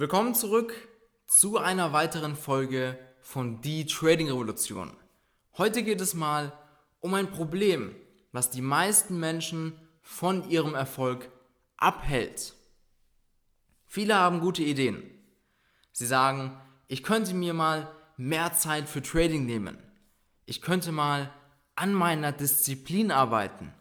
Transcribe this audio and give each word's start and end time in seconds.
Willkommen 0.00 0.32
zurück 0.32 0.72
zu 1.26 1.58
einer 1.58 1.92
weiteren 1.92 2.36
Folge 2.36 2.96
von 3.20 3.60
Die 3.62 3.84
Trading 3.84 4.28
Revolution. 4.28 4.96
Heute 5.56 5.82
geht 5.82 6.00
es 6.00 6.14
mal 6.14 6.52
um 7.00 7.14
ein 7.14 7.32
Problem, 7.32 7.96
was 8.30 8.48
die 8.48 8.62
meisten 8.62 9.18
Menschen 9.18 9.76
von 10.00 10.48
ihrem 10.48 10.76
Erfolg 10.76 11.28
abhält. 11.78 12.54
Viele 13.86 14.14
haben 14.14 14.38
gute 14.38 14.62
Ideen. 14.62 15.02
Sie 15.90 16.06
sagen, 16.06 16.56
ich 16.86 17.02
könnte 17.02 17.34
mir 17.34 17.52
mal 17.52 17.90
mehr 18.16 18.52
Zeit 18.52 18.88
für 18.88 19.02
Trading 19.02 19.46
nehmen. 19.46 19.78
Ich 20.46 20.62
könnte 20.62 20.92
mal 20.92 21.34
an 21.74 21.92
meiner 21.92 22.30
Disziplin 22.30 23.10
arbeiten. 23.10 23.74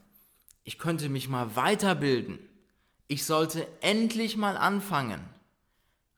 Ich 0.63 0.79
könnte 0.79 1.09
mich 1.09 1.29
mal 1.29 1.55
weiterbilden. 1.55 2.39
Ich 3.07 3.23
sollte 3.23 3.67
endlich 3.81 4.35
mal 4.35 4.57
anfangen, 4.57 5.23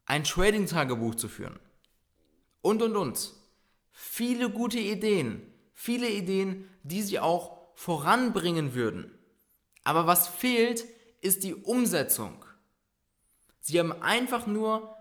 ein 0.09 0.23
Trading-Tagebuch 0.23 1.15
zu 1.15 1.29
führen. 1.29 1.59
Und, 2.61 2.81
und, 2.81 2.95
und. 2.97 3.31
Viele 3.91 4.49
gute 4.49 4.79
Ideen. 4.79 5.41
Viele 5.73 6.09
Ideen, 6.09 6.67
die 6.83 7.03
sie 7.03 7.19
auch 7.19 7.59
voranbringen 7.75 8.73
würden. 8.73 9.17
Aber 9.83 10.07
was 10.07 10.27
fehlt, 10.27 10.83
ist 11.21 11.43
die 11.43 11.53
Umsetzung. 11.53 12.43
Sie 13.59 13.79
haben 13.79 13.93
einfach 14.01 14.47
nur 14.47 14.95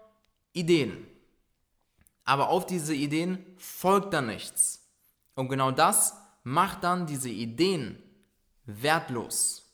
Ideen. 0.52 1.06
Aber 2.25 2.50
auf 2.50 2.66
diese 2.66 2.95
Ideen 2.95 3.47
folgt 3.56 4.12
dann 4.12 4.27
nichts. 4.27 4.86
Und 5.34 5.48
genau 5.48 5.70
das 5.70 6.14
macht 6.45 6.84
dann 6.84 7.06
diese 7.06 7.30
Ideen 7.30 8.02
wertlos. 8.66 9.72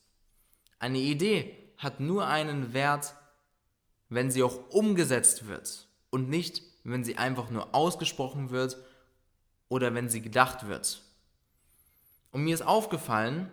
Eine 0.79 0.99
Idee 0.99 1.73
hat 1.77 1.99
nur 1.99 2.29
einen 2.29 2.73
Wert, 2.73 3.15
wenn 4.15 4.31
sie 4.31 4.43
auch 4.43 4.71
umgesetzt 4.71 5.47
wird 5.47 5.89
und 6.11 6.29
nicht, 6.29 6.63
wenn 6.85 7.05
sie 7.05 7.17
einfach 7.17 7.51
nur 7.51 7.75
ausgesprochen 7.75 8.51
wird 8.51 8.77
oder 9.69 9.95
wenn 9.95 10.09
sie 10.09 10.23
gedacht 10.23 10.69
wird. 10.69 11.03
Und 12.31 12.45
mir 12.45 12.55
ist 12.55 12.63
aufgefallen, 12.63 13.51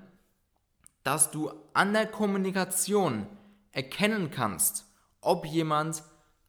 dass 1.03 1.31
du 1.31 1.51
an 1.73 1.93
der 1.93 2.05
Kommunikation 2.05 3.25
erkennen 3.71 4.29
kannst, 4.31 4.85
ob 5.21 5.45
jemand 5.45 6.03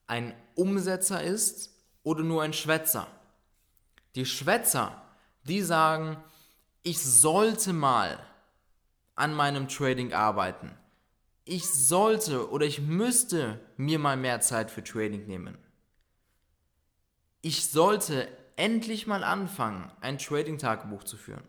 ein 0.06 0.34
Umsetzer 0.54 1.22
ist 1.22 1.70
oder 2.02 2.22
nur 2.22 2.42
ein 2.42 2.52
Schwätzer. 2.52 3.06
Die 4.14 4.26
Schwätzer, 4.26 5.02
die 5.44 5.62
sagen, 5.62 6.16
ich 6.82 7.00
sollte 7.00 7.72
mal 7.72 8.18
an 9.14 9.34
meinem 9.34 9.68
Trading 9.68 10.12
arbeiten. 10.12 10.76
Ich 11.44 11.68
sollte 11.68 12.50
oder 12.50 12.66
ich 12.66 12.80
müsste 12.80 13.60
mir 13.76 13.98
mal 13.98 14.16
mehr 14.16 14.40
Zeit 14.40 14.70
für 14.70 14.84
Trading 14.84 15.26
nehmen. 15.26 15.58
Ich 17.40 17.66
sollte 17.66 18.28
endlich 18.56 19.06
mal 19.06 19.24
anfangen, 19.24 19.90
ein 20.00 20.18
Trading-Tagebuch 20.18 21.02
zu 21.02 21.16
führen. 21.16 21.42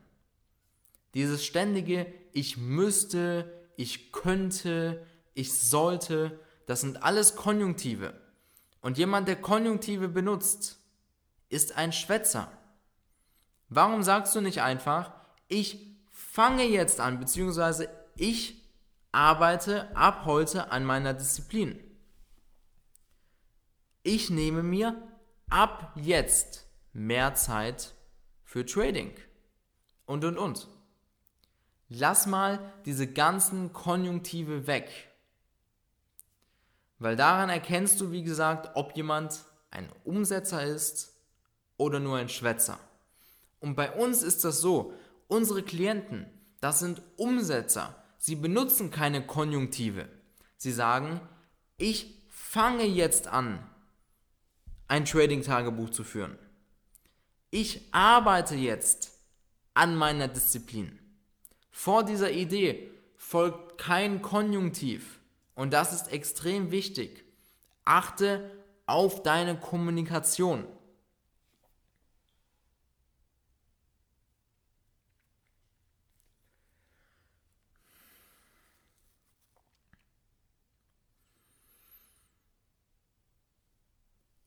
Dieses 1.14 1.46
ständige 1.46 2.12
Ich 2.32 2.58
müsste, 2.58 3.68
ich 3.76 4.12
könnte, 4.12 5.06
ich 5.36 5.54
sollte, 5.54 6.40
das 6.66 6.82
sind 6.82 7.04
alles 7.04 7.36
Konjunktive. 7.36 8.20
Und 8.82 8.98
jemand, 8.98 9.28
der 9.28 9.36
Konjunktive 9.36 10.08
benutzt, 10.08 10.80
ist 11.50 11.78
ein 11.78 11.94
Schwätzer. 11.94 12.52
Warum 13.70 14.02
sagst 14.02 14.36
du 14.36 14.42
nicht 14.42 14.62
einfach, 14.62 15.14
ich 15.48 15.78
fange 16.12 16.64
jetzt 16.64 17.00
an, 17.00 17.20
beziehungsweise 17.20 17.90
ich 18.16 18.63
arbeite 19.14 19.96
ab 19.96 20.26
heute 20.26 20.72
an 20.72 20.84
meiner 20.84 21.14
Disziplin. 21.14 21.80
Ich 24.02 24.30
nehme 24.30 24.64
mir 24.64 25.02
ab 25.50 25.94
jetzt 25.96 26.68
mehr 26.92 27.36
Zeit 27.36 27.94
für 28.44 28.66
Trading. 28.66 29.14
Und, 30.06 30.26
und, 30.26 30.38
und. 30.38 30.68
Lass 31.88 32.26
mal 32.26 32.74
diese 32.86 33.08
ganzen 33.08 33.72
Konjunktive 33.72 34.68
weg. 34.68 34.90
Weil 36.98 37.16
daran 37.16 37.50
erkennst 37.50 38.02
du, 38.02 38.12
wie 38.12 38.24
gesagt, 38.24 38.72
ob 38.76 38.96
jemand 38.98 39.46
ein 39.70 39.90
Umsetzer 40.04 40.64
ist 40.64 41.14
oder 41.78 42.00
nur 42.00 42.18
ein 42.18 42.30
Schwätzer. 42.30 42.80
Und 43.60 43.76
bei 43.76 43.92
uns 43.92 44.24
ist 44.24 44.44
das 44.44 44.60
so, 44.60 44.94
unsere 45.28 45.64
Klienten, 45.64 46.26
das 46.62 46.80
sind 46.80 47.02
Umsetzer. 47.18 48.03
Sie 48.26 48.38
benutzen 48.38 48.90
keine 48.90 49.28
Konjunktive. 49.28 50.08
Sie 50.56 50.72
sagen, 50.72 51.20
ich 51.76 52.24
fange 52.30 52.86
jetzt 52.86 53.28
an, 53.28 53.60
ein 54.88 55.04
Trading-Tagebuch 55.04 55.90
zu 55.90 56.06
führen. 56.06 56.40
Ich 57.52 57.94
arbeite 57.94 58.56
jetzt 58.56 59.12
an 59.74 59.98
meiner 59.98 60.30
Disziplin. 60.30 60.98
Vor 61.70 62.06
dieser 62.06 62.32
Idee 62.32 62.90
folgt 63.18 63.78
kein 63.78 64.22
Konjunktiv. 64.22 65.20
Und 65.54 65.74
das 65.74 65.92
ist 65.92 66.10
extrem 66.10 66.72
wichtig. 66.72 67.26
Achte 67.84 68.50
auf 68.86 69.22
deine 69.24 69.60
Kommunikation. 69.60 70.64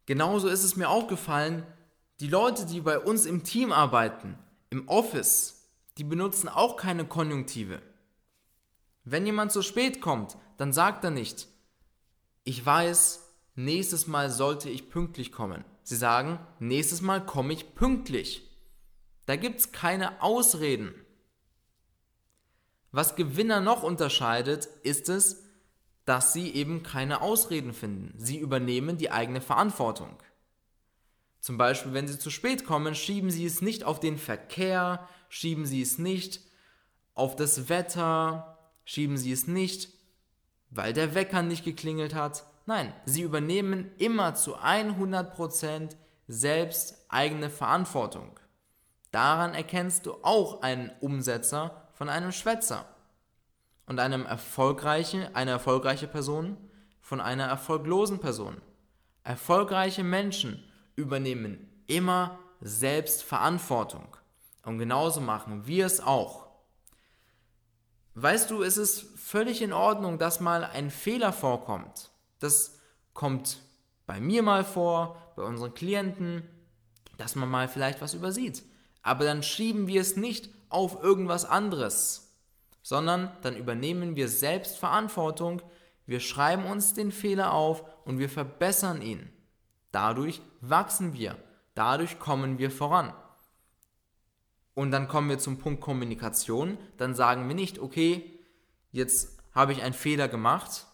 Genauso 0.07 0.49
ist 0.49 0.65
es 0.65 0.77
mir 0.77 0.89
aufgefallen, 0.89 1.67
die 2.21 2.29
Leute, 2.29 2.65
die 2.65 2.81
bei 2.81 2.99
uns 2.99 3.27
im 3.27 3.45
Team 3.45 3.73
arbeiten, 3.73 4.39
im 4.71 4.89
Office, 4.89 5.69
die 5.99 6.05
benutzen 6.05 6.49
auch 6.49 6.77
keine 6.77 7.05
Konjunktive. 7.05 7.83
Wenn 9.05 9.27
jemand 9.27 9.53
zu 9.53 9.63
spät 9.63 10.01
kommt, 10.01 10.37
dann 10.57 10.73
sagt 10.73 11.05
er 11.05 11.11
nicht, 11.11 11.49
ich 12.45 12.65
weiß, 12.65 13.23
nächstes 13.57 14.07
Mal 14.07 14.31
sollte 14.31 14.71
ich 14.71 14.91
pünktlich 14.91 15.33
kommen. 15.33 15.65
Sie 15.83 15.97
sagen, 15.97 16.39
nächstes 16.59 17.03
Mal 17.03 17.25
komme 17.25 17.53
ich 17.53 17.75
pünktlich. 17.75 18.43
Da 19.27 19.37
gibt 19.37 19.61
es 19.61 19.73
keine 19.73 20.23
Ausreden. 20.23 20.95
Was 22.93 23.17
Gewinner 23.17 23.61
noch 23.61 23.83
unterscheidet, 23.83 24.67
ist 24.83 25.09
es, 25.09 25.46
dass 26.07 26.33
sie 26.33 26.55
eben 26.55 26.83
keine 26.83 27.21
Ausreden 27.21 27.75
finden. 27.75 28.15
Sie 28.17 28.39
übernehmen 28.39 28.97
die 28.97 29.11
eigene 29.11 29.41
Verantwortung. 29.41 30.17
Zum 31.41 31.59
Beispiel, 31.59 31.93
wenn 31.93 32.09
sie 32.09 32.19
zu 32.19 32.31
spät 32.31 32.65
kommen, 32.65 32.95
schieben 32.95 33.31
sie 33.31 33.45
es 33.45 33.61
nicht 33.61 33.85
auf 33.85 34.01
den 34.01 34.17
Verkehr, 34.17 35.07
schieben 35.29 35.67
sie 35.67 35.83
es 35.83 35.99
nicht 35.99 36.41
auf 37.15 37.37
das 37.37 37.69
Wetter, 37.69 38.59
schieben 38.85 39.17
sie 39.17 39.33
es 39.33 39.47
nicht, 39.47 39.91
weil 40.71 40.93
der 40.93 41.15
Wecker 41.15 41.43
nicht 41.43 41.65
geklingelt 41.65 42.15
hat. 42.15 42.45
Nein, 42.67 42.93
sie 43.05 43.23
übernehmen 43.23 43.91
immer 43.99 44.35
zu 44.35 44.57
100% 44.57 45.97
selbst 46.29 47.05
eigene 47.09 47.51
Verantwortung. 47.51 48.39
Daran 49.11 49.55
erkennst 49.55 50.07
du 50.07 50.15
auch 50.23 50.63
einen 50.63 50.91
Umsetzer 51.01 51.89
von 51.95 52.09
einem 52.09 52.33
Schwätzer 52.33 52.87
und 53.87 54.01
einem 54.01 54.27
erfolgreichen, 54.27 55.35
eine 55.35 55.53
erfolgreiche 55.53 56.09
Person 56.09 56.57
von 57.01 57.21
einer 57.21 57.45
erfolglosen 57.45 58.19
Person. 58.19 58.61
Erfolgreiche 59.23 60.03
Menschen 60.03 60.63
übernehmen 60.97 61.69
immer 61.87 62.39
selbst 62.61 63.23
Verantwortung. 63.23 64.17
Und 64.65 64.79
genauso 64.79 65.21
machen 65.21 65.67
wir 65.67 65.87
es 65.87 66.01
auch. 66.01 66.47
Weißt 68.15 68.51
du, 68.51 68.63
es 68.63 68.77
ist 68.77 69.03
völlig 69.19 69.63
in 69.63 69.73
Ordnung, 69.73 70.19
dass 70.19 70.41
mal 70.41 70.65
ein 70.65 70.91
Fehler 70.91 71.33
vorkommt. 71.33 72.11
Das 72.41 72.79
kommt 73.15 73.59
bei 74.07 74.21
mir 74.21 74.43
mal 74.43 74.65
vor, 74.65 75.17
bei 75.37 75.43
unseren 75.43 75.75
Klienten, 75.75 76.43
dass 77.19 77.35
man 77.35 77.49
mal 77.49 77.69
vielleicht 77.69 78.01
was 78.01 78.15
übersieht. 78.15 78.63
Aber 79.03 79.25
dann 79.25 79.43
schieben 79.43 79.87
wir 79.87 80.01
es 80.01 80.17
nicht 80.17 80.49
auf 80.71 81.03
irgendwas 81.03 81.45
anderes 81.45 82.26
sondern 82.87 83.37
dann 83.43 83.57
übernehmen 83.57 84.15
wir 84.15 84.29
selbst 84.29 84.79
Verantwortung, 84.79 85.61
wir 86.07 86.21
schreiben 86.21 86.67
uns 86.67 86.95
den 86.95 87.11
Fehler 87.11 87.53
auf 87.53 87.83
und 88.05 88.21
wir 88.21 88.29
verbessern 88.29 89.03
ihn. 89.03 89.29
Dadurch 89.91 90.41
wachsen 90.61 91.13
wir, 91.13 91.37
dadurch 91.75 92.21
kommen 92.21 92.61
wir 92.61 92.71
voran. 92.71 93.13
Und 94.75 94.93
dann 94.93 95.09
kommen 95.09 95.29
wir 95.29 95.41
zum 95.41 95.59
Punkt 95.59 95.81
Kommunikation, 95.81 96.79
dann 96.97 97.17
sagen 97.17 97.49
wir 97.49 97.57
nicht, 97.57 97.81
okay, 97.81 98.39
jetzt 98.93 99.37
habe 99.53 99.73
ich 99.73 99.83
einen 99.83 99.93
Fehler 99.93 100.29
gemacht, 100.29 100.87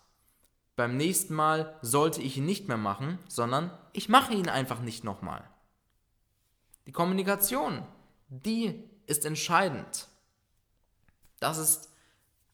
beim 0.77 0.97
nächsten 0.97 1.35
Mal 1.35 1.77
sollte 1.83 2.23
ich 2.23 2.39
ihn 2.39 2.47
nicht 2.47 2.69
mehr 2.69 2.79
machen, 2.79 3.19
sondern 3.29 3.71
ich 3.93 4.09
mache 4.09 4.33
ihn 4.33 4.49
einfach 4.49 4.81
nicht 4.81 5.05
nochmal. 5.05 5.45
Die 6.87 6.93
Kommunikation, 6.93 7.83
die 8.31 8.83
ist 9.05 9.27
entscheidend. 9.27 10.09
Das 11.43 11.59
ist 11.59 11.89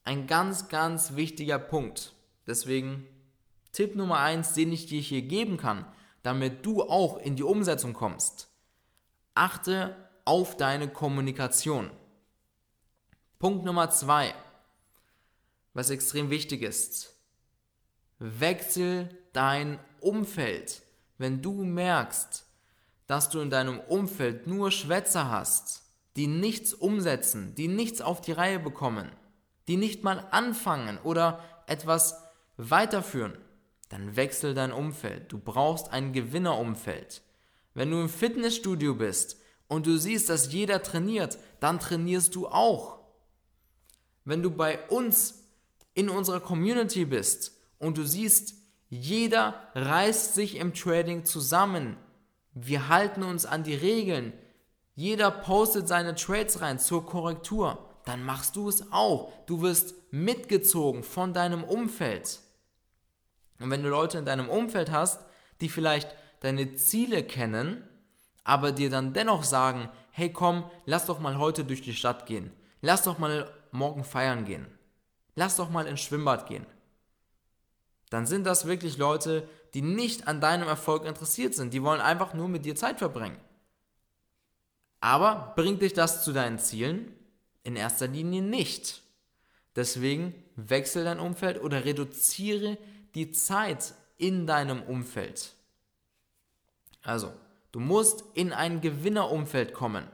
ein 0.04 0.26
ganz, 0.26 0.68
ganz 0.68 1.14
wichtiger 1.14 1.58
Punkt. 1.58 2.14
Deswegen 2.46 3.06
Tipp 3.72 3.94
Nummer 3.94 4.20
eins, 4.20 4.54
den 4.54 4.72
ich 4.72 4.86
dir 4.86 5.02
hier 5.02 5.20
geben 5.20 5.58
kann, 5.58 5.84
damit 6.22 6.64
du 6.64 6.82
auch 6.82 7.18
in 7.18 7.36
die 7.36 7.42
Umsetzung 7.42 7.92
kommst. 7.92 8.48
Achte 9.34 9.94
auf 10.24 10.56
deine 10.56 10.88
Kommunikation. 10.88 11.90
Punkt 13.38 13.66
Nummer 13.66 13.90
zwei, 13.90 14.34
was 15.74 15.90
extrem 15.90 16.30
wichtig 16.30 16.62
ist. 16.62 17.14
Wechsel 18.18 19.10
dein 19.34 19.78
Umfeld. 20.00 20.80
Wenn 21.18 21.42
du 21.42 21.62
merkst, 21.62 22.46
dass 23.06 23.28
du 23.28 23.40
in 23.40 23.50
deinem 23.50 23.80
Umfeld 23.80 24.46
nur 24.46 24.70
Schwätzer 24.70 25.30
hast, 25.30 25.87
die 26.18 26.26
nichts 26.26 26.74
umsetzen, 26.74 27.54
die 27.54 27.68
nichts 27.68 28.00
auf 28.00 28.20
die 28.20 28.32
Reihe 28.32 28.58
bekommen, 28.58 29.10
die 29.68 29.76
nicht 29.76 30.02
mal 30.02 30.26
anfangen 30.32 30.98
oder 30.98 31.42
etwas 31.68 32.22
weiterführen, 32.56 33.38
dann 33.88 34.16
wechsel 34.16 34.52
dein 34.52 34.72
Umfeld. 34.72 35.32
Du 35.32 35.38
brauchst 35.38 35.92
ein 35.92 36.12
Gewinnerumfeld. 36.12 37.22
Wenn 37.72 37.92
du 37.92 38.00
im 38.00 38.08
Fitnessstudio 38.08 38.96
bist 38.96 39.38
und 39.68 39.86
du 39.86 39.96
siehst, 39.96 40.28
dass 40.28 40.52
jeder 40.52 40.82
trainiert, 40.82 41.38
dann 41.60 41.78
trainierst 41.78 42.34
du 42.34 42.48
auch. 42.48 42.98
Wenn 44.24 44.42
du 44.42 44.50
bei 44.50 44.88
uns 44.88 45.44
in 45.94 46.08
unserer 46.08 46.40
Community 46.40 47.04
bist 47.04 47.56
und 47.78 47.96
du 47.96 48.04
siehst, 48.04 48.54
jeder 48.88 49.54
reißt 49.76 50.34
sich 50.34 50.56
im 50.56 50.74
Trading 50.74 51.24
zusammen. 51.24 51.96
Wir 52.54 52.88
halten 52.88 53.22
uns 53.22 53.46
an 53.46 53.62
die 53.62 53.76
Regeln. 53.76 54.32
Jeder 54.98 55.30
postet 55.30 55.86
seine 55.86 56.16
Trades 56.16 56.60
rein 56.60 56.80
zur 56.80 57.06
Korrektur. 57.06 57.78
Dann 58.04 58.24
machst 58.24 58.56
du 58.56 58.68
es 58.68 58.90
auch. 58.90 59.30
Du 59.46 59.62
wirst 59.62 59.94
mitgezogen 60.10 61.04
von 61.04 61.32
deinem 61.32 61.62
Umfeld. 61.62 62.40
Und 63.60 63.70
wenn 63.70 63.84
du 63.84 63.90
Leute 63.90 64.18
in 64.18 64.24
deinem 64.24 64.48
Umfeld 64.48 64.90
hast, 64.90 65.20
die 65.60 65.68
vielleicht 65.68 66.12
deine 66.40 66.74
Ziele 66.74 67.22
kennen, 67.22 67.86
aber 68.42 68.72
dir 68.72 68.90
dann 68.90 69.12
dennoch 69.12 69.44
sagen, 69.44 69.88
hey 70.10 70.32
komm, 70.32 70.68
lass 70.84 71.06
doch 71.06 71.20
mal 71.20 71.38
heute 71.38 71.64
durch 71.64 71.82
die 71.82 71.94
Stadt 71.94 72.26
gehen. 72.26 72.50
Lass 72.80 73.04
doch 73.04 73.18
mal 73.18 73.48
morgen 73.70 74.02
feiern 74.02 74.44
gehen. 74.46 74.66
Lass 75.36 75.54
doch 75.54 75.70
mal 75.70 75.86
ins 75.86 76.00
Schwimmbad 76.00 76.48
gehen 76.48 76.66
dann 78.10 78.26
sind 78.26 78.44
das 78.44 78.66
wirklich 78.66 78.96
Leute, 78.96 79.48
die 79.74 79.82
nicht 79.82 80.28
an 80.28 80.40
deinem 80.40 80.68
Erfolg 80.68 81.04
interessiert 81.04 81.54
sind. 81.54 81.74
Die 81.74 81.82
wollen 81.82 82.00
einfach 82.00 82.34
nur 82.34 82.48
mit 82.48 82.64
dir 82.64 82.74
Zeit 82.74 82.98
verbringen. 82.98 83.36
Aber 85.00 85.52
bringt 85.56 85.82
dich 85.82 85.92
das 85.92 86.24
zu 86.24 86.32
deinen 86.32 86.58
Zielen? 86.58 87.14
In 87.62 87.76
erster 87.76 88.08
Linie 88.08 88.42
nicht. 88.42 89.02
Deswegen 89.76 90.34
wechsel 90.56 91.04
dein 91.04 91.20
Umfeld 91.20 91.62
oder 91.62 91.84
reduziere 91.84 92.78
die 93.14 93.30
Zeit 93.30 93.94
in 94.16 94.46
deinem 94.46 94.82
Umfeld. 94.82 95.52
Also, 97.02 97.32
du 97.72 97.80
musst 97.80 98.24
in 98.34 98.52
ein 98.52 98.80
Gewinnerumfeld 98.80 99.72
kommen. 99.72 100.06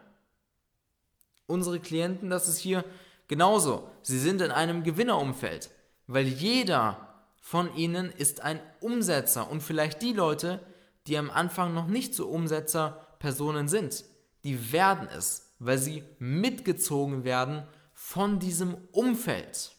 Unsere 1.47 1.81
Klienten, 1.81 2.31
das 2.31 2.49
ist 2.49 2.59
hier 2.59 2.85
genauso. 3.29 3.91
Sie 4.03 4.19
sind 4.19 4.41
in 4.41 4.51
einem 4.51 4.83
Gewinnerumfeld, 4.83 5.71
weil 6.07 6.27
jeder 6.27 7.15
von 7.41 7.75
ihnen 7.75 8.11
ist 8.11 8.41
ein 8.43 8.61
Umsetzer 8.81 9.51
und 9.51 9.63
vielleicht 9.63 10.03
die 10.03 10.13
Leute, 10.13 10.61
die 11.07 11.19
am 11.19 11.31
Anfang 11.31 11.75
noch 11.75 11.87
nicht 11.87 12.15
so 12.15 12.29
Umsetzerpersonen 12.29 13.69
sind, 13.69 14.05
die 14.44 14.73
werden 14.73 15.08
es, 15.08 15.55
weil 15.58 15.79
sie 15.79 16.05
mitgezogen 16.19 17.25
werden 17.25 17.67
von 17.93 18.38
diesem 18.38 18.75
Umfeld. 18.93 19.73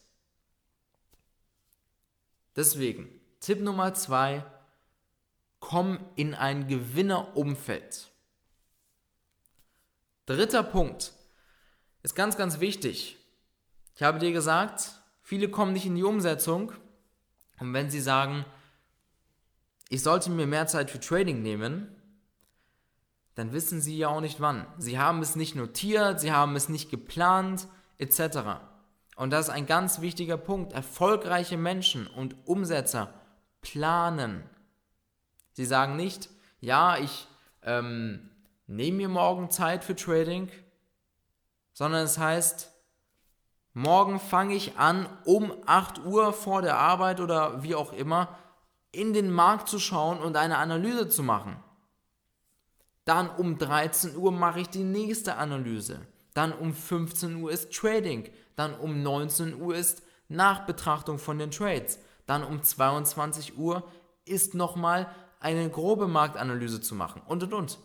Deswegen, 2.56 3.08
Tipp 3.40 3.60
Nummer 3.60 3.94
zwei, 3.94 4.44
komm 5.60 5.98
in 6.16 6.34
ein 6.34 6.66
Gewinnerumfeld. 6.66 8.10
Dritter 10.26 10.62
Punkt 10.62 11.12
ist 12.02 12.14
ganz, 12.14 12.36
ganz 12.36 12.60
wichtig. 12.60 13.16
Ich 13.94 14.02
habe 14.02 14.18
dir 14.18 14.32
gesagt, 14.32 14.92
viele 15.22 15.48
kommen 15.48 15.72
nicht 15.72 15.86
in 15.86 15.94
die 15.94 16.02
Umsetzung, 16.02 16.72
und 17.58 17.72
wenn 17.72 17.90
Sie 17.90 18.00
sagen, 18.00 18.44
ich 19.88 20.02
sollte 20.02 20.30
mir 20.30 20.46
mehr 20.46 20.66
Zeit 20.66 20.90
für 20.90 21.00
Trading 21.00 21.42
nehmen, 21.42 21.95
dann 23.36 23.52
wissen 23.52 23.80
Sie 23.80 23.96
ja 23.96 24.08
auch 24.08 24.20
nicht 24.20 24.40
wann. 24.40 24.66
Sie 24.76 24.98
haben 24.98 25.22
es 25.22 25.36
nicht 25.36 25.54
notiert, 25.54 26.18
Sie 26.20 26.32
haben 26.32 26.56
es 26.56 26.68
nicht 26.68 26.90
geplant, 26.90 27.68
etc. 27.98 28.58
Und 29.14 29.30
das 29.30 29.46
ist 29.46 29.54
ein 29.54 29.66
ganz 29.66 30.00
wichtiger 30.00 30.36
Punkt. 30.36 30.72
Erfolgreiche 30.72 31.56
Menschen 31.56 32.08
und 32.08 32.34
Umsetzer 32.46 33.14
planen. 33.60 34.42
Sie 35.52 35.64
sagen 35.64 35.94
nicht, 35.94 36.28
ja, 36.60 36.98
ich 36.98 37.28
ähm, 37.62 38.28
nehme 38.66 38.96
mir 38.96 39.08
morgen 39.08 39.50
Zeit 39.50 39.84
für 39.84 39.94
Trading, 39.94 40.50
sondern 41.72 42.04
es 42.04 42.18
heißt, 42.18 42.72
Morgen 43.78 44.18
fange 44.18 44.54
ich 44.54 44.78
an, 44.78 45.06
um 45.26 45.52
8 45.66 46.06
Uhr 46.06 46.32
vor 46.32 46.62
der 46.62 46.78
Arbeit 46.78 47.20
oder 47.20 47.62
wie 47.62 47.74
auch 47.74 47.92
immer, 47.92 48.38
in 48.90 49.12
den 49.12 49.30
Markt 49.30 49.68
zu 49.68 49.78
schauen 49.78 50.18
und 50.20 50.38
eine 50.38 50.56
Analyse 50.56 51.10
zu 51.10 51.22
machen. 51.22 51.62
Dann 53.06 53.30
um 53.30 53.56
13 53.56 54.16
Uhr 54.16 54.32
mache 54.32 54.60
ich 54.60 54.68
die 54.68 54.84
nächste 54.84 55.36
Analyse. 55.36 56.00
Dann 56.34 56.52
um 56.52 56.74
15 56.74 57.36
Uhr 57.36 57.50
ist 57.50 57.72
Trading. 57.72 58.28
Dann 58.56 58.74
um 58.74 59.02
19 59.02 59.58
Uhr 59.58 59.74
ist 59.74 60.02
Nachbetrachtung 60.28 61.18
von 61.18 61.38
den 61.38 61.50
Trades. 61.50 62.00
Dann 62.26 62.44
um 62.44 62.62
22 62.62 63.56
Uhr 63.56 63.84
ist 64.24 64.54
nochmal 64.54 65.08
eine 65.38 65.70
grobe 65.70 66.08
Marktanalyse 66.08 66.80
zu 66.80 66.94
machen 66.94 67.22
und 67.26 67.44
und 67.44 67.54
und. 67.54 67.78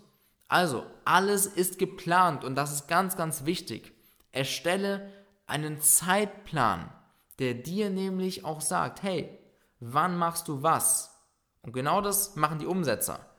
Also, 0.47 0.85
alles 1.06 1.45
ist 1.45 1.77
geplant 1.77 2.44
und 2.44 2.56
das 2.56 2.74
ist 2.74 2.88
ganz, 2.88 3.15
ganz 3.15 3.45
wichtig. 3.45 3.94
Erstelle 4.31 5.12
einen 5.45 5.79
Zeitplan, 5.79 6.91
der 7.39 7.53
dir 7.53 7.89
nämlich 7.89 8.44
auch 8.44 8.59
sagt, 8.59 9.03
hey, 9.03 9.38
wann 9.79 10.17
machst 10.17 10.47
du 10.47 10.63
was? 10.63 11.15
Und 11.62 11.74
genau 11.74 12.01
das 12.01 12.35
machen 12.35 12.57
die 12.59 12.65
Umsetzer. 12.65 13.30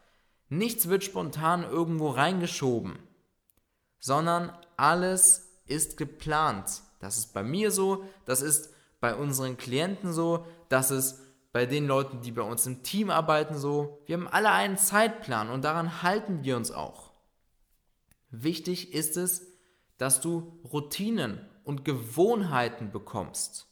Nichts 0.52 0.90
wird 0.90 1.02
spontan 1.02 1.62
irgendwo 1.62 2.10
reingeschoben, 2.10 2.98
sondern 3.98 4.52
alles 4.76 5.62
ist 5.64 5.96
geplant. 5.96 6.82
Das 7.00 7.16
ist 7.16 7.32
bei 7.32 7.42
mir 7.42 7.70
so, 7.70 8.04
das 8.26 8.42
ist 8.42 8.68
bei 9.00 9.14
unseren 9.14 9.56
Klienten 9.56 10.12
so, 10.12 10.44
das 10.68 10.90
ist 10.90 11.22
bei 11.52 11.64
den 11.64 11.86
Leuten, 11.86 12.20
die 12.20 12.32
bei 12.32 12.42
uns 12.42 12.66
im 12.66 12.82
Team 12.82 13.08
arbeiten 13.08 13.56
so. 13.56 14.02
Wir 14.04 14.18
haben 14.18 14.28
alle 14.28 14.50
einen 14.50 14.76
Zeitplan 14.76 15.48
und 15.48 15.64
daran 15.64 16.02
halten 16.02 16.44
wir 16.44 16.58
uns 16.58 16.70
auch. 16.70 17.12
Wichtig 18.28 18.92
ist 18.92 19.16
es, 19.16 19.46
dass 19.96 20.20
du 20.20 20.60
Routinen 20.70 21.40
und 21.64 21.86
Gewohnheiten 21.86 22.92
bekommst. 22.92 23.68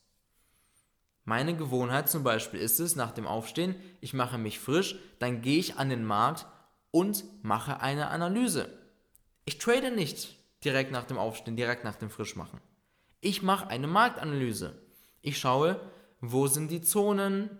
Meine 1.26 1.54
Gewohnheit 1.54 2.08
zum 2.08 2.22
Beispiel 2.22 2.60
ist 2.60 2.80
es, 2.80 2.96
nach 2.96 3.12
dem 3.12 3.26
Aufstehen, 3.26 3.76
ich 4.00 4.14
mache 4.14 4.38
mich 4.38 4.58
frisch, 4.58 4.98
dann 5.18 5.42
gehe 5.42 5.58
ich 5.58 5.76
an 5.76 5.90
den 5.90 6.06
Markt 6.06 6.46
und 6.90 7.24
mache 7.42 7.80
eine 7.80 8.08
Analyse. 8.08 8.68
Ich 9.44 9.58
trade 9.58 9.90
nicht 9.90 10.36
direkt 10.64 10.92
nach 10.92 11.04
dem 11.04 11.18
Aufstehen, 11.18 11.56
direkt 11.56 11.84
nach 11.84 11.96
dem 11.96 12.10
Frischmachen. 12.10 12.60
Ich 13.20 13.42
mache 13.42 13.68
eine 13.68 13.86
Marktanalyse. 13.86 14.80
Ich 15.22 15.38
schaue, 15.38 15.80
wo 16.20 16.46
sind 16.46 16.70
die 16.70 16.82
Zonen, 16.82 17.50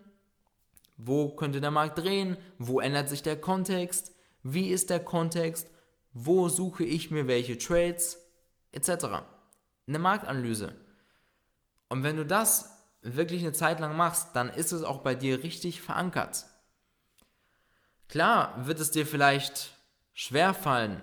wo 0.96 1.34
könnte 1.36 1.60
der 1.60 1.70
Markt 1.70 1.98
drehen, 1.98 2.36
wo 2.58 2.80
ändert 2.80 3.08
sich 3.08 3.22
der 3.22 3.40
Kontext, 3.40 4.14
wie 4.42 4.68
ist 4.68 4.90
der 4.90 5.00
Kontext, 5.00 5.70
wo 6.12 6.48
suche 6.48 6.84
ich 6.84 7.10
mir 7.10 7.26
welche 7.26 7.58
Trades, 7.58 8.18
etc 8.72 9.22
eine 9.90 9.98
Marktanalyse. 9.98 10.74
Und 11.88 12.02
wenn 12.02 12.16
du 12.16 12.24
das 12.24 12.70
wirklich 13.02 13.42
eine 13.42 13.52
Zeit 13.52 13.80
lang 13.80 13.96
machst, 13.96 14.28
dann 14.34 14.48
ist 14.48 14.72
es 14.72 14.82
auch 14.82 14.98
bei 14.98 15.14
dir 15.14 15.42
richtig 15.42 15.82
verankert. 15.82 16.46
Klar 18.10 18.66
wird 18.66 18.80
es 18.80 18.90
dir 18.90 19.06
vielleicht 19.06 19.72
schwer 20.12 20.52
fallen, 20.52 21.00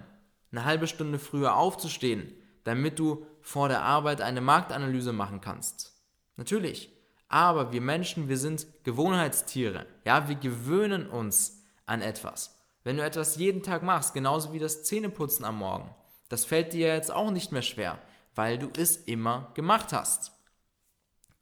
eine 0.51 0.65
halbe 0.65 0.87
Stunde 0.87 1.19
früher 1.19 1.55
aufzustehen, 1.55 2.33
damit 2.63 2.99
du 2.99 3.25
vor 3.41 3.69
der 3.69 3.81
Arbeit 3.81 4.21
eine 4.21 4.41
Marktanalyse 4.41 5.13
machen 5.13 5.41
kannst. 5.41 5.93
Natürlich. 6.35 6.91
Aber 7.29 7.73
wir 7.73 7.81
Menschen, 7.81 8.29
wir 8.29 8.37
sind 8.37 8.67
Gewohnheitstiere. 8.83 9.85
Ja, 10.05 10.29
wir 10.29 10.35
gewöhnen 10.35 11.09
uns 11.09 11.63
an 11.85 12.01
etwas. 12.01 12.57
Wenn 12.83 12.97
du 12.97 13.03
etwas 13.03 13.35
jeden 13.35 13.63
Tag 13.63 13.83
machst, 13.83 14.13
genauso 14.13 14.53
wie 14.53 14.59
das 14.59 14.83
Zähneputzen 14.83 15.43
am 15.43 15.57
Morgen, 15.57 15.89
das 16.29 16.45
fällt 16.45 16.73
dir 16.73 16.87
jetzt 16.87 17.11
auch 17.11 17.31
nicht 17.31 17.51
mehr 17.51 17.61
schwer 17.61 17.99
weil 18.37 18.59
du 18.59 18.69
es 18.77 18.95
immer 18.95 19.51
gemacht 19.55 19.91
hast. 19.91 20.31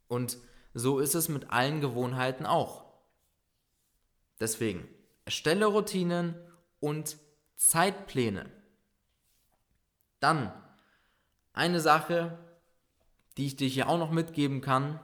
Und 0.07 0.38
so 0.74 1.00
ist 1.00 1.13
es 1.13 1.27
mit 1.27 1.51
allen 1.51 1.81
Gewohnheiten 1.81 2.45
auch. 2.45 2.86
Deswegen, 4.39 4.88
erstelle 5.25 5.65
Routinen 5.65 6.36
und 6.79 7.17
Zeitpläne. 7.55 8.51
Dann 10.20 10.53
eine 11.53 11.79
Sache, 11.79 12.38
die 13.38 13.48
ich 13.48 13.55
dir 13.55 13.67
hier 13.67 13.89
auch 13.89 13.98
noch 13.98 14.12
mitgeben 14.12 14.62
kann, 14.62 15.00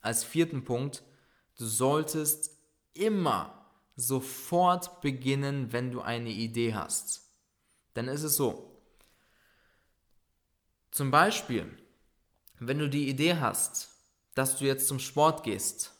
als 0.00 0.24
vierten 0.24 0.64
Punkt, 0.64 1.02
du 1.56 1.66
solltest 1.66 2.50
immer 2.94 3.66
sofort 3.96 5.00
beginnen, 5.00 5.72
wenn 5.72 5.92
du 5.92 6.00
eine 6.00 6.30
Idee 6.30 6.74
hast. 6.74 7.30
Dann 7.94 8.08
ist 8.08 8.22
es 8.22 8.36
so. 8.36 8.82
Zum 10.90 11.10
Beispiel, 11.10 11.70
wenn 12.58 12.78
du 12.78 12.88
die 12.88 13.08
Idee 13.08 13.36
hast, 13.36 13.90
dass 14.34 14.58
du 14.58 14.64
jetzt 14.64 14.88
zum 14.88 14.98
Sport 14.98 15.42
gehst, 15.42 15.92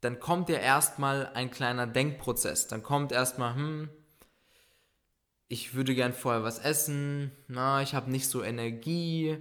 dann 0.00 0.20
kommt 0.20 0.48
dir 0.48 0.60
erstmal 0.60 1.26
ein 1.34 1.50
kleiner 1.50 1.86
Denkprozess. 1.86 2.68
Dann 2.68 2.82
kommt 2.82 3.12
erstmal, 3.12 3.54
hm, 3.54 3.90
ich 5.48 5.74
würde 5.74 5.94
gern 5.94 6.12
vorher 6.12 6.42
was 6.42 6.58
essen, 6.58 7.32
na, 7.48 7.82
ich 7.82 7.94
habe 7.94 8.10
nicht 8.10 8.28
so 8.28 8.42
Energie, 8.42 9.38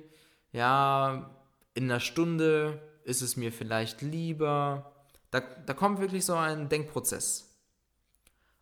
ja, 0.52 1.36
in 1.74 1.86
einer 1.86 2.00
Stunde 2.00 2.82
ist 3.04 3.22
es 3.22 3.38
mir 3.38 3.52
vielleicht 3.52 4.02
lieber. 4.02 4.94
Da, 5.32 5.42
da 5.42 5.74
kommt 5.74 6.00
wirklich 6.00 6.26
so 6.26 6.34
ein 6.34 6.70
Denkprozess. 6.70 7.56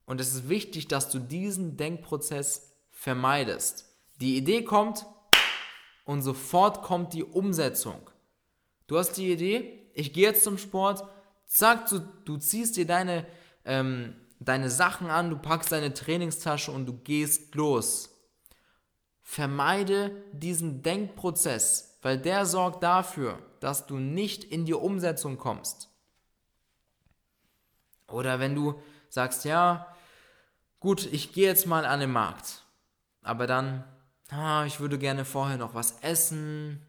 Und 0.05 0.19
es 0.19 0.33
ist 0.33 0.49
wichtig, 0.49 0.87
dass 0.87 1.09
du 1.09 1.19
diesen 1.19 1.77
Denkprozess 1.77 2.73
vermeidest. 2.91 3.85
Die 4.19 4.37
Idee 4.37 4.63
kommt 4.63 5.05
und 6.05 6.21
sofort 6.21 6.83
kommt 6.83 7.13
die 7.13 7.23
Umsetzung. 7.23 8.09
Du 8.87 8.97
hast 8.97 9.13
die 9.13 9.31
Idee, 9.31 9.89
ich 9.93 10.13
gehe 10.13 10.27
jetzt 10.27 10.43
zum 10.43 10.57
Sport, 10.57 11.03
zack, 11.47 11.87
du, 11.89 11.99
du 11.99 12.37
ziehst 12.37 12.77
dir 12.77 12.85
deine, 12.85 13.25
ähm, 13.63 14.15
deine 14.39 14.69
Sachen 14.69 15.09
an, 15.09 15.29
du 15.29 15.37
packst 15.37 15.71
deine 15.71 15.93
Trainingstasche 15.93 16.71
und 16.71 16.85
du 16.85 16.97
gehst 16.97 17.55
los. 17.55 18.09
Vermeide 19.21 20.23
diesen 20.33 20.83
Denkprozess, 20.83 21.97
weil 22.01 22.19
der 22.19 22.45
sorgt 22.45 22.83
dafür, 22.83 23.39
dass 23.59 23.87
du 23.87 23.97
nicht 23.97 24.43
in 24.43 24.65
die 24.65 24.73
Umsetzung 24.73 25.37
kommst. 25.37 25.89
Oder 28.07 28.39
wenn 28.39 28.53
du 28.53 28.79
sagst, 29.09 29.45
ja, 29.45 29.87
gut, 30.79 31.05
ich 31.11 31.33
gehe 31.33 31.47
jetzt 31.47 31.65
mal 31.65 31.85
an 31.85 31.99
den 31.99 32.11
Markt, 32.11 32.63
aber 33.21 33.47
dann, 33.47 33.83
ah, 34.29 34.65
ich 34.65 34.79
würde 34.79 34.99
gerne 34.99 35.25
vorher 35.25 35.57
noch 35.57 35.73
was 35.73 35.99
essen, 36.01 36.85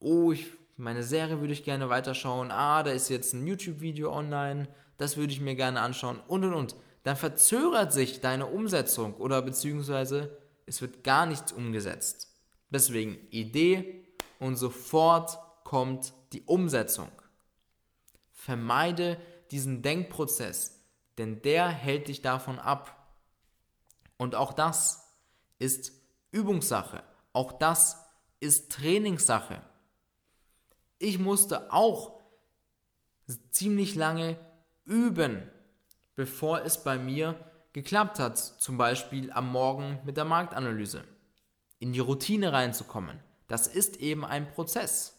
oh, 0.00 0.32
ich, 0.32 0.48
meine 0.76 1.02
Serie 1.02 1.40
würde 1.40 1.52
ich 1.52 1.64
gerne 1.64 1.88
weiterschauen, 1.88 2.50
ah, 2.50 2.82
da 2.82 2.90
ist 2.90 3.08
jetzt 3.08 3.32
ein 3.32 3.46
YouTube-Video 3.46 4.12
online, 4.12 4.68
das 4.98 5.16
würde 5.16 5.32
ich 5.32 5.40
mir 5.40 5.56
gerne 5.56 5.80
anschauen 5.80 6.20
und 6.28 6.44
und 6.44 6.54
und. 6.54 6.76
Dann 7.02 7.16
verzögert 7.16 7.92
sich 7.92 8.20
deine 8.20 8.46
Umsetzung 8.46 9.14
oder 9.14 9.40
beziehungsweise 9.42 10.38
es 10.66 10.82
wird 10.82 11.04
gar 11.04 11.26
nichts 11.26 11.52
umgesetzt. 11.52 12.32
Deswegen 12.70 13.16
Idee 13.30 14.04
und 14.38 14.56
sofort 14.56 15.38
kommt 15.64 16.12
die 16.32 16.42
Umsetzung. 16.42 17.10
Vermeide 18.32 19.18
diesen 19.50 19.82
Denkprozess, 19.82 20.82
denn 21.16 21.42
der 21.42 21.68
hält 21.68 22.08
dich 22.08 22.22
davon 22.22 22.58
ab. 22.58 23.08
Und 24.18 24.34
auch 24.34 24.52
das 24.52 25.14
ist 25.58 25.92
Übungssache. 26.32 27.02
Auch 27.32 27.52
das 27.52 28.04
ist 28.40 28.72
Trainingssache. 28.72 29.62
Ich 30.98 31.18
musste 31.18 31.72
auch 31.72 32.20
ziemlich 33.50 33.94
lange 33.94 34.38
üben, 34.84 35.42
bevor 36.14 36.62
es 36.62 36.82
bei 36.82 36.98
mir 36.98 37.34
geklappt 37.72 38.18
hat, 38.18 38.38
zum 38.38 38.78
Beispiel 38.78 39.30
am 39.32 39.50
Morgen 39.50 40.00
mit 40.04 40.16
der 40.16 40.24
Marktanalyse. 40.24 41.04
In 41.78 41.92
die 41.92 42.00
Routine 42.00 42.52
reinzukommen. 42.52 43.20
Das 43.48 43.66
ist 43.66 43.98
eben 43.98 44.24
ein 44.24 44.48
Prozess. 44.48 45.14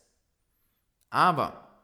Aber 1.09 1.83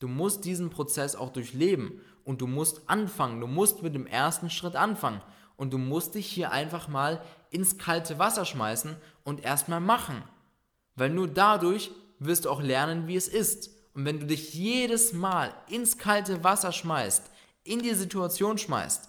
du 0.00 0.08
musst 0.08 0.44
diesen 0.44 0.70
Prozess 0.70 1.14
auch 1.14 1.30
durchleben 1.30 2.00
und 2.24 2.40
du 2.40 2.46
musst 2.46 2.88
anfangen. 2.90 3.40
Du 3.40 3.46
musst 3.46 3.82
mit 3.82 3.94
dem 3.94 4.06
ersten 4.06 4.50
Schritt 4.50 4.74
anfangen. 4.74 5.22
Und 5.56 5.72
du 5.72 5.78
musst 5.78 6.16
dich 6.16 6.26
hier 6.26 6.50
einfach 6.50 6.88
mal 6.88 7.22
ins 7.50 7.78
kalte 7.78 8.18
Wasser 8.18 8.44
schmeißen 8.44 8.96
und 9.22 9.44
erstmal 9.44 9.80
machen. 9.80 10.24
Weil 10.96 11.10
nur 11.10 11.28
dadurch 11.28 11.92
wirst 12.26 12.44
du 12.44 12.50
auch 12.50 12.62
lernen, 12.62 13.06
wie 13.06 13.16
es 13.16 13.28
ist. 13.28 13.70
Und 13.94 14.04
wenn 14.04 14.20
du 14.20 14.26
dich 14.26 14.54
jedes 14.54 15.12
Mal 15.12 15.54
ins 15.68 15.98
kalte 15.98 16.42
Wasser 16.44 16.72
schmeißt, 16.72 17.30
in 17.64 17.80
die 17.80 17.94
Situation 17.94 18.58
schmeißt, 18.58 19.08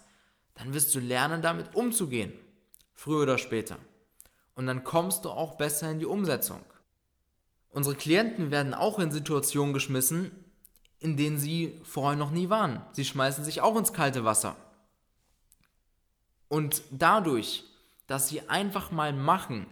dann 0.56 0.74
wirst 0.74 0.94
du 0.94 1.00
lernen, 1.00 1.42
damit 1.42 1.76
umzugehen. 1.76 2.34
Früher 2.94 3.24
oder 3.24 3.38
später. 3.38 3.78
Und 4.56 4.68
dann 4.68 4.84
kommst 4.84 5.26
du 5.26 5.30
auch 5.30 5.56
besser 5.56 5.90
in 5.90 6.00
die 6.00 6.06
Umsetzung. 6.06 6.62
Unsere 7.70 7.96
Klienten 7.96 8.52
werden 8.52 8.74
auch 8.74 9.00
in 9.00 9.12
Situationen 9.12 9.74
geschmissen, 9.74 10.32
in 11.00 11.18
denen 11.18 11.40
sie 11.40 11.82
vorher 11.84 12.18
noch 12.18 12.32
nie 12.32 12.50
waren. 12.50 12.82
Sie 12.92 13.04
schmeißen 13.04 13.44
sich 13.44 13.62
auch 13.62 13.76
ins 13.76 13.94
kalte 13.94 14.26
Wasser. 14.26 14.56
Und 16.48 16.84
dadurch, 16.92 17.64
dass 18.06 18.30
sie 18.30 18.48
einfach 18.48 18.92
mal 18.92 19.12
machen, 19.12 19.66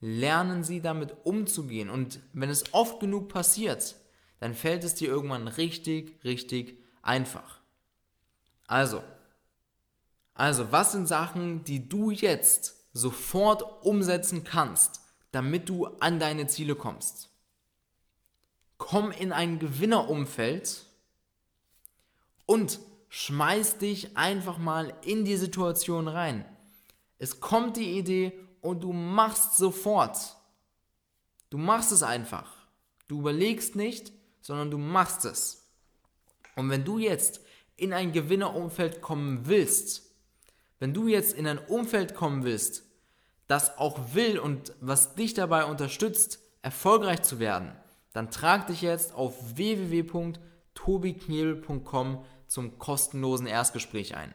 lernen 0.00 0.64
sie 0.64 0.80
damit 0.80 1.14
umzugehen. 1.24 1.90
Und 1.90 2.20
wenn 2.32 2.50
es 2.50 2.72
oft 2.72 3.00
genug 3.00 3.28
passiert, 3.28 3.96
dann 4.38 4.54
fällt 4.54 4.84
es 4.84 4.94
dir 4.94 5.08
irgendwann 5.08 5.48
richtig, 5.48 6.18
richtig 6.24 6.78
einfach. 7.02 7.60
Also, 8.66 9.02
also, 10.34 10.72
was 10.72 10.92
sind 10.92 11.06
Sachen, 11.06 11.64
die 11.64 11.88
du 11.88 12.10
jetzt 12.10 12.86
sofort 12.94 13.84
umsetzen 13.84 14.42
kannst, 14.42 15.02
damit 15.32 15.68
du 15.68 15.86
an 15.86 16.18
deine 16.18 16.46
Ziele 16.46 16.74
kommst? 16.74 17.28
Komm 18.78 19.12
in 19.12 19.32
ein 19.32 19.58
Gewinnerumfeld 19.58 20.86
und 22.46 22.80
schmeiß 23.10 23.78
dich 23.78 24.16
einfach 24.16 24.56
mal 24.56 24.94
in 25.04 25.26
die 25.26 25.36
Situation 25.36 26.08
rein. 26.08 26.44
Es 27.18 27.40
kommt 27.40 27.76
die 27.76 27.98
Idee 27.98 28.32
und 28.62 28.82
du 28.82 28.92
machst 28.92 29.56
sofort. 29.56 30.36
Du 31.50 31.58
machst 31.58 31.92
es 31.92 32.02
einfach. 32.02 32.52
Du 33.08 33.20
überlegst 33.20 33.76
nicht, 33.76 34.12
sondern 34.40 34.70
du 34.70 34.78
machst 34.78 35.24
es. 35.24 35.68
Und 36.56 36.70
wenn 36.70 36.84
du 36.84 36.98
jetzt 36.98 37.40
in 37.76 37.92
ein 37.92 38.12
Gewinnerumfeld 38.12 39.00
kommen 39.00 39.46
willst, 39.46 40.10
wenn 40.78 40.94
du 40.94 41.08
jetzt 41.08 41.34
in 41.34 41.46
ein 41.46 41.58
Umfeld 41.58 42.14
kommen 42.14 42.44
willst, 42.44 42.84
das 43.46 43.78
auch 43.78 44.14
will 44.14 44.38
und 44.38 44.72
was 44.80 45.14
dich 45.14 45.34
dabei 45.34 45.64
unterstützt, 45.64 46.40
erfolgreich 46.62 47.22
zu 47.22 47.38
werden, 47.38 47.72
dann 48.12 48.30
trag 48.30 48.66
dich 48.66 48.82
jetzt 48.82 49.14
auf 49.14 49.56
www.tobiknebel.com 49.56 52.24
zum 52.46 52.78
kostenlosen 52.78 53.46
Erstgespräch 53.46 54.14
ein. 54.16 54.34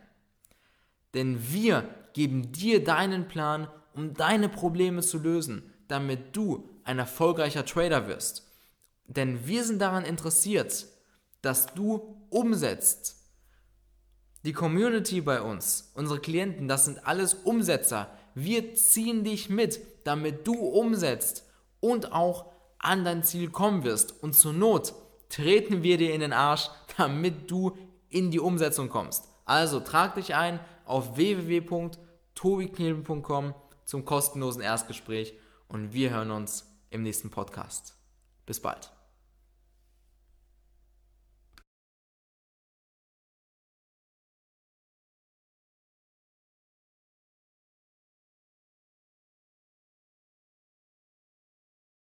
Denn 1.13 1.51
wir 1.51 1.87
geben 2.13 2.51
dir 2.51 2.83
deinen 2.83 3.27
Plan, 3.27 3.67
um 3.95 4.13
deine 4.13 4.49
Probleme 4.49 5.01
zu 5.01 5.17
lösen, 5.17 5.73
damit 5.87 6.35
du 6.35 6.69
ein 6.83 6.99
erfolgreicher 6.99 7.65
Trader 7.65 8.07
wirst. 8.07 8.47
Denn 9.07 9.47
wir 9.47 9.63
sind 9.63 9.79
daran 9.79 10.05
interessiert, 10.05 10.85
dass 11.41 11.73
du 11.73 12.17
umsetzt, 12.29 13.15
die 14.43 14.53
Community 14.53 15.21
bei 15.21 15.41
uns, 15.41 15.91
unsere 15.95 16.19
Klienten, 16.19 16.67
das 16.67 16.85
sind 16.85 17.07
alles 17.07 17.33
Umsetzer. 17.33 18.11
Wir 18.35 18.75
ziehen 18.75 19.23
dich 19.23 19.49
mit, 19.49 19.79
damit 20.03 20.45
du 20.45 20.53
umsetzt 20.53 21.45
und 21.79 22.11
auch 22.11 22.51
an 22.77 23.03
dein 23.03 23.23
Ziel 23.23 23.49
kommen 23.49 23.83
wirst. 23.83 24.21
Und 24.21 24.35
zur 24.35 24.53
Not 24.53 24.93
treten 25.29 25.81
wir 25.81 25.97
dir 25.97 26.13
in 26.13 26.21
den 26.21 26.33
Arsch, 26.33 26.69
damit 26.97 27.49
du 27.49 27.75
in 28.09 28.29
die 28.29 28.39
Umsetzung 28.39 28.89
kommst. 28.89 29.27
Also 29.45 29.79
trag 29.79 30.13
dich 30.15 30.35
ein 30.35 30.59
auf 30.85 31.17
www.tobiknebel.com 31.17 33.55
zum 33.85 34.03
kostenlosen 34.03 34.61
Erstgespräch 34.61 35.37
und 35.67 35.93
wir 35.93 36.09
hören 36.09 36.31
uns 36.31 36.75
im 36.89 37.03
nächsten 37.03 37.29
Podcast. 37.29 37.95
Bis 38.45 38.59
bald. 38.59 38.94